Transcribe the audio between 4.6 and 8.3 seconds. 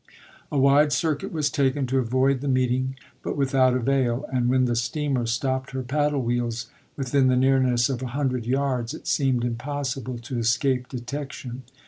the steamer stopped her paddle wheels within the nearness of a